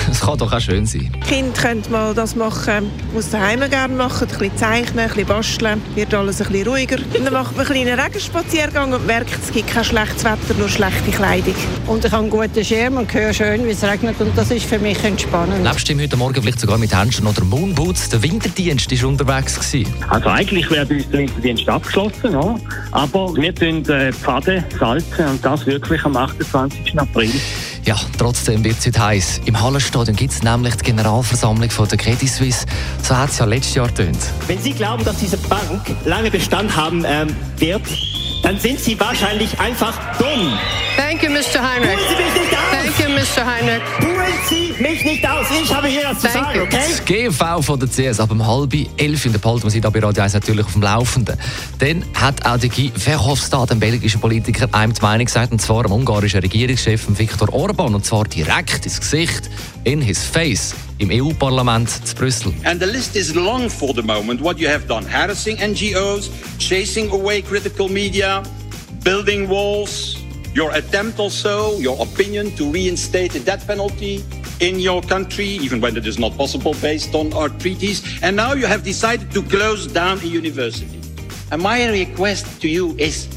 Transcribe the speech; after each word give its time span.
das 0.08 0.20
kann 0.20 0.38
doch 0.38 0.52
auch 0.52 0.60
schön 0.60 0.86
sein. 0.86 1.10
Die 1.14 1.20
Kinder 1.20 1.60
können 1.60 1.82
mal 1.90 2.14
das 2.14 2.36
machen, 2.36 2.90
was 3.14 3.26
sie 3.26 3.32
daheim 3.32 3.60
gerne 3.68 3.94
machen, 3.94 4.28
ein 4.28 4.38
bisschen 4.38 4.56
zeichnen, 4.56 4.98
ein 5.00 5.08
bisschen 5.08 5.26
basteln, 5.26 5.82
wird 5.94 6.14
alles 6.14 6.40
ein 6.40 6.48
bisschen 6.48 6.68
ruhiger. 6.68 6.96
Und 6.96 7.24
dann 7.24 7.32
macht 7.32 7.56
man 7.56 7.66
einen 7.66 7.84
kleinen 7.84 8.00
Regenspaziergang 8.00 8.92
und 8.92 9.06
merkt, 9.06 9.30
es 9.42 9.52
gibt 9.52 9.68
kein 9.68 9.84
schlechtes 9.84 10.24
Wetter, 10.24 10.54
nur 10.58 10.68
schlechte 10.68 11.10
Kleidung. 11.10 11.54
Und 11.86 12.04
ich 12.04 12.12
habe 12.12 12.22
einen 12.22 12.30
guten 12.30 12.64
Schirm 12.64 12.96
und 12.96 13.12
höre 13.12 13.32
schön, 13.32 13.66
wie 13.66 13.70
es 13.70 13.82
regnet 13.82 14.20
und 14.20 14.36
das 14.36 14.50
ist 14.50 14.66
für 14.66 14.78
mich 14.78 15.02
entspannend. 15.04 15.62
Nebst 15.62 15.88
dem 15.88 16.00
heute 16.00 16.16
Morgen 16.16 16.42
vielleicht 16.42 16.60
sogar 16.60 16.78
mit 16.78 16.94
Händchen 16.94 17.26
oder 17.26 17.44
Moonboots. 17.44 18.08
Der 18.10 18.22
Winterdienst 18.22 18.90
war 19.02 19.08
unterwegs. 19.08 19.56
Gewesen. 19.56 19.92
Also 20.08 20.28
eigentlich 20.28 20.70
wäre 20.70 20.86
bei 20.86 20.96
uns 20.96 21.10
der 21.10 21.18
Winterdienst 21.20 21.68
abgeschlossen, 21.68 22.32
ja. 22.32 22.56
aber 22.92 23.34
wir 23.36 23.54
tun 23.54 23.84
äh, 23.88 24.12
Pfade 24.12 24.64
salzen 24.78 25.26
und 25.26 25.44
das 25.44 25.66
wirklich 25.66 26.04
am 26.04 26.16
28. 26.16 26.98
April. 26.98 27.30
Ja, 27.84 27.96
trotzdem 28.18 28.62
wird 28.62 28.78
es 28.78 28.86
heute 28.86 29.04
heiß. 29.04 29.40
Im 29.46 29.60
Hallenstadion 29.60 30.14
gibt 30.16 30.32
es 30.32 30.42
nämlich 30.42 30.74
die 30.76 30.84
Generalversammlung 30.84 31.70
von 31.70 31.88
der 31.88 31.98
Credit 31.98 32.28
Suisse. 32.28 32.66
So 33.02 33.16
hat 33.16 33.30
es 33.30 33.38
ja 33.38 33.46
letztes 33.46 33.74
Jahr 33.74 33.88
getönt. 33.88 34.18
Wenn 34.46 34.60
Sie 34.60 34.72
glauben, 34.72 35.04
dass 35.04 35.16
diese 35.16 35.38
Bank 35.38 35.82
lange 36.04 36.30
Bestand 36.30 36.74
haben 36.76 37.04
ähm, 37.06 37.34
wird, 37.56 37.82
dann 38.42 38.58
sind 38.58 38.80
Sie 38.80 38.98
wahrscheinlich 38.98 39.58
einfach 39.58 39.98
dumm. 40.18 40.52
Thank 40.96 41.22
you, 41.22 41.30
Mr. 41.30 41.62
Heinrich. 41.62 41.98
Thank 42.70 42.98
you, 42.98 43.08
Mr. 43.08 43.46
Heinrich. 43.46 44.09
Hier 45.90 46.16
zu 46.18 46.28
sagen, 46.28 46.60
okay? 46.60 46.68
Das 46.70 47.04
GV 47.04 47.62
von 47.62 47.80
der 47.80 47.88
CS 47.88 48.20
ab 48.20 48.30
um 48.30 48.46
halb 48.46 48.72
elf 48.96 49.26
in 49.26 49.32
der 49.32 49.38
behalten 49.38 49.64
wir 49.64 49.70
Sie 49.70 49.80
da 49.80 49.90
bei 49.90 50.00
Radio 50.00 50.22
1 50.22 50.34
natürlich 50.34 50.64
auf 50.64 50.72
dem 50.72 50.82
Laufenden. 50.82 51.36
Dann 51.78 52.04
hat 52.14 52.44
auch 52.46 52.58
der 52.58 52.68
Guy 52.68 52.92
Verhofstadt, 52.94 53.70
ein 53.72 53.80
belgischer 53.80 54.18
Politiker, 54.18 54.68
einem 54.72 54.92
die 54.92 55.02
Meinung 55.02 55.26
gesagt, 55.26 55.52
und 55.52 55.60
zwar 55.60 55.82
dem 55.82 55.92
ungarischen 55.92 56.40
Regierungschef 56.40 57.06
Viktor 57.18 57.52
Orban, 57.52 57.94
und 57.94 58.04
zwar 58.04 58.24
direkt 58.24 58.84
ins 58.84 59.00
Gesicht, 59.00 59.50
in 59.84 60.00
his 60.00 60.22
face, 60.22 60.74
im 60.98 61.10
EU-Parlament 61.10 62.06
zu 62.06 62.14
Brüssel. 62.14 62.52
And 62.64 62.80
the 62.80 62.88
list 62.88 63.16
is 63.16 63.34
long 63.34 63.68
for 63.68 63.92
the 63.94 64.02
moment. 64.02 64.42
What 64.42 64.58
you 64.58 64.68
have 64.68 64.86
done 64.86 65.06
harassing 65.06 65.56
NGOs, 65.56 66.30
chasing 66.58 67.10
away 67.10 67.42
critical 67.42 67.88
media, 67.88 68.42
building 69.02 69.48
walls, 69.48 70.16
your 70.54 70.72
attempt 70.72 71.18
also, 71.18 71.78
your 71.80 72.00
opinion 72.00 72.54
to 72.56 72.70
reinstate 72.70 73.32
the 73.32 73.40
death 73.40 73.66
penalty 73.66 74.22
in 74.60 74.78
your 74.78 75.02
country, 75.02 75.46
even 75.46 75.80
when 75.80 75.96
it 75.96 76.06
is 76.06 76.18
not 76.18 76.36
possible 76.36 76.74
based 76.80 77.14
on 77.14 77.32
our 77.32 77.48
treaties. 77.48 78.02
And 78.22 78.36
now 78.36 78.52
you 78.52 78.66
have 78.66 78.84
decided 78.84 79.32
to 79.32 79.42
close 79.42 79.86
down 79.86 80.18
a 80.20 80.26
university. 80.26 81.00
And 81.50 81.62
my 81.62 81.88
request 81.88 82.60
to 82.62 82.68
you 82.68 82.94
is 82.98 83.28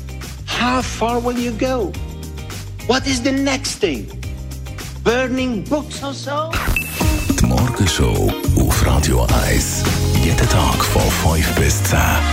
how 0.46 0.82
far 0.82 1.20
will 1.20 1.38
you 1.38 1.52
go? 1.52 1.92
What 2.88 3.08
is 3.08 3.22
the 3.22 3.32
next 3.32 3.76
thing? 3.76 4.08
Burning 5.04 5.64
books 5.64 6.04
or 6.04 6.14
so? 6.14 6.52
Die 7.40 7.46
Morgenshow 7.46 8.32
auf 8.60 8.86
Radio 8.86 9.26
1. 9.48 9.84
Jeden 10.24 10.50
Tag 10.50 10.84
von 10.84 11.02
5 11.02 11.56
bis 11.56 11.84
10. 11.84 12.33